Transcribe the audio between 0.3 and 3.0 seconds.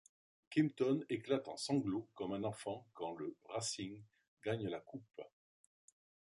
Kimpton éclate en sanglots comme un enfant